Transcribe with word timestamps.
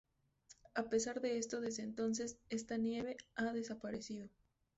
A 0.73 0.89
pesar 0.89 1.21
de 1.21 1.37
esto 1.37 1.61
desde 1.61 1.83
entonces 1.83 2.39
esta 2.49 2.75
"nieve" 2.75 3.17
ha 3.35 3.53
desaparecido. 3.53 4.29